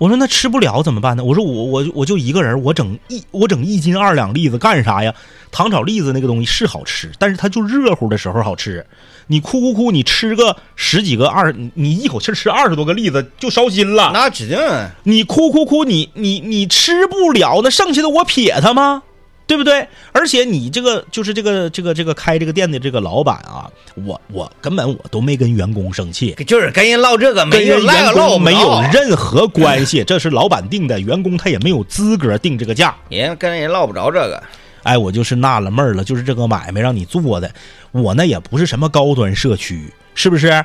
[0.00, 1.22] 我说那吃不了怎么办呢？
[1.22, 5.14] 我说我我我就一个人，我整一我整一斤二两栗子干啥呀？
[5.52, 8.86] 糖炒栗子那个东西是好吃，但是它就热乎的时候好吃。
[9.26, 14.10] 你哭哭哭，你吃个十几个二，你你一口气吃二十多个栗子就烧心了。
[14.14, 19.02] 那指定啊你哭哭哭，你你你吃不了，那剩下的我撇它吗？
[19.50, 19.84] 对不对？
[20.12, 23.68] 而且你这个就是这个这个这个开这个店的这个老板啊，
[24.06, 27.80] 我我根本我都没跟员工生气，就是跟人唠这个，跟没有
[28.12, 32.94] 工没有任何关系， 这是老板定的，员工他也没有资格定这个价。
[33.08, 34.40] 人跟人唠不着这个。
[34.84, 37.52] 哎，我就是纳了闷儿了，就是这个买卖让你做的，
[37.90, 40.64] 我那也不是什么高端社区，是不是？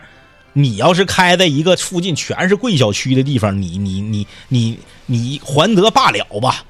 [0.53, 6.63] 你要是开在一个附近全是贵小区的地方，你你你你你还得罢了吧？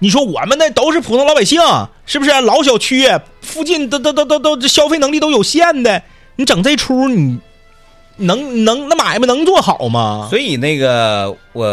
[0.00, 1.60] 你说我们那都是普通老百姓，
[2.06, 2.30] 是不是？
[2.42, 3.06] 老小区
[3.40, 6.02] 附近都都都都都消费能力都有限的，
[6.36, 7.38] 你整这出，你
[8.16, 10.28] 能能那买卖能做好吗？
[10.30, 11.66] 所以那个我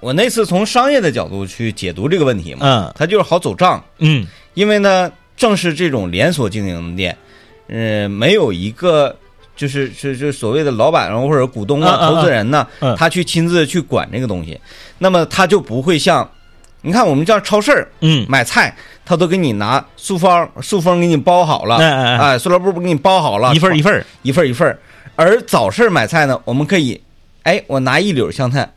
[0.00, 2.94] 我那次从商业的角度去解读这个问题嘛，嗯。
[2.96, 4.26] 它就是好走账，嗯。
[4.54, 7.16] 因为呢，正是这种连锁经营的店，
[7.68, 9.16] 呃，没有一个
[9.56, 12.14] 就是是就所谓的老板啊或者股东啊、嗯嗯嗯。
[12.14, 14.60] 投资人呢嗯，他去亲自去管这个东西，
[14.98, 16.28] 那么他就不会像，
[16.82, 18.74] 你看我们叫超市儿嗯，买菜，
[19.04, 21.76] 他都给你拿塑封塑封给你包好了，
[22.18, 24.78] 哎塑料布给你包好了，一份一份一份一份。
[25.14, 27.00] 而早市买菜呢，我们可以，
[27.42, 28.68] 哎，我拿一绺香菜，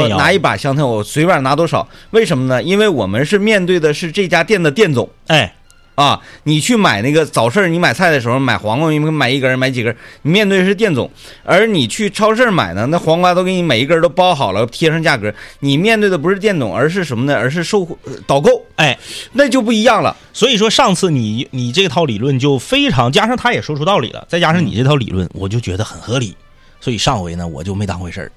[0.00, 1.86] 我拿一把香菜，我随便拿多少？
[2.10, 2.62] 为什么呢？
[2.62, 5.54] 因为我们是面对的是这家店的店总哎，
[5.94, 6.20] 啊。
[6.44, 11.08] 你去买那个早市，你买菜的时候买黄瓜，你买一根儿买几根儿，你面对的是店总；
[11.44, 17.34] 而你去超市买呢，那黄瓜都给你每一根儿都包好了，贴上价格，你面对的不是店总，而是什么呢？
[17.36, 18.98] 而是售呃导购，哎，
[19.32, 20.16] 那就不一样了。
[20.32, 26.36] 所以说上次你你这套理论就非常，加上他也说出道理了，再加上你这套理论，我就觉得很合理。
[26.80, 28.32] 所以上回呢，我就没当回事儿，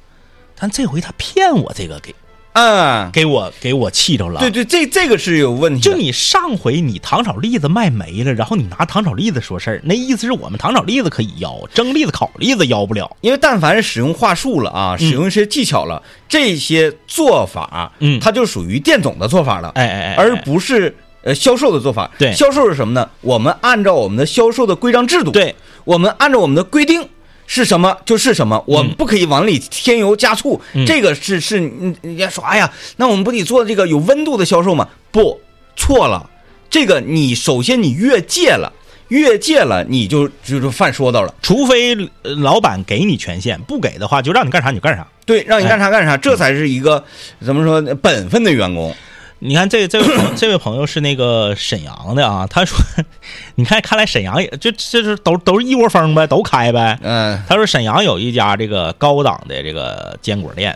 [0.58, 2.16] 但这回他骗我这个给
[2.60, 4.40] 嗯，给我给我气着了。
[4.40, 5.80] 对对，这这个是有问题。
[5.80, 13.16] 就你上回你糖炒栗子卖没了，然后你拿糖炒栗子说事儿，那意思是我们糖炒栗子可以要，蒸栗子、烤栗子要不了。
[13.22, 22.10] 因为但凡是使用话术了啊，使用一些技巧了，这些做法，嗯它就属于店总的做法了，哎哎哎，而不是呃销售的做法。
[22.18, 23.08] 对销售是什么呢？
[23.22, 27.08] 我们按照我们的销售的规章制度，对，我们按照我们的规定
[27.48, 30.62] 是什么就是什么，我们不可以往里添油加醋。
[30.74, 34.88] 嗯这个是是，嗯人家说，哎呀，那我们不得做这个有温度的销售吗？
[35.12, 35.42] 不，
[35.76, 36.30] 错了，
[36.70, 38.72] 这个你首先你越界了。
[39.10, 41.34] 越界了，你就就是犯说道了。
[41.42, 45.08] 除非呃老板给你权限，不给的话就让你干啥你就干啥。
[45.26, 47.02] 对，让你干啥干啥，这才是一个
[47.40, 48.94] 怎么说本分的员工。
[49.40, 52.78] 你看这这位朋这位朋友是那个沈阳的啊，他说，
[53.56, 56.98] 你看看来沈阳也就这是都都是一窝蜂呗，都开呗。
[57.04, 60.76] 嗯，他说沈阳有一家这个高档的这个坚果店，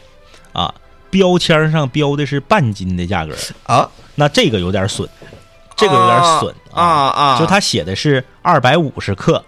[0.53, 0.71] 啊，
[1.09, 5.09] 标签上标的是半斤的价格，啊，那这个有点损，
[5.75, 9.43] 这个有点损啊啊，就他写的是二百五十克，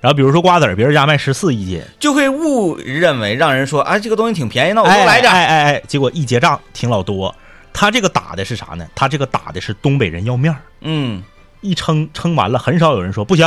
[0.00, 5.32] 然后比如说瓜子儿，别人家卖十四一斤，就会误认为让人说，啊，这个东西挺便宜，那我哎多来点。
[5.32, 7.34] 哎哎哎，结果一结账挺老多。
[7.72, 8.86] 他这个打的是啥呢？
[8.94, 11.22] 他这个打的是东北人要面儿嗯
[11.60, 13.46] 一称称完了，很少有人说不行，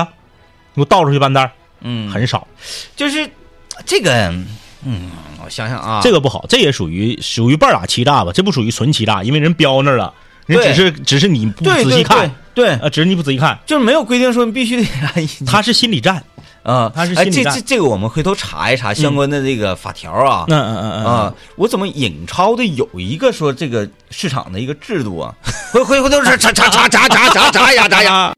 [0.74, 1.52] 你给我倒出去半袋儿，
[1.82, 2.48] 嗯，很少。
[2.96, 3.30] 就是
[3.86, 4.12] 这个，
[4.84, 5.12] 嗯，
[5.44, 8.32] 我想想啊，这个不好，这也属于属于半打欺诈吧？
[8.34, 10.14] 这不属于纯欺诈，因为人标那儿了，
[10.46, 14.88] 人只是只是你不仔细看，对，啊呃，只是你不仔细看，就是没有规定说你必须得
[15.46, 16.24] 他是心理战。
[16.66, 20.46] 啊，他是哎，这这这个我们回头查一查相关的这个法条啊。
[20.48, 25.34] 嗯嗯嗯嗯啊，我怎么引超的有一个说这个市场的一个制度啊？
[25.72, 28.14] 回回回头查查查查查查查查呀查呀！
[28.14, 28.34] 啊。